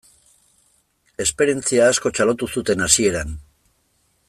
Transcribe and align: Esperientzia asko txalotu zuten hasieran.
Esperientzia 1.25 1.85
asko 1.91 2.13
txalotu 2.19 2.51
zuten 2.55 2.83
hasieran. 2.87 3.39